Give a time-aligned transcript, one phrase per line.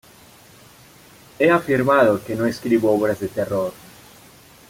[1.37, 3.71] He afirmado que no escribo obras de "terror".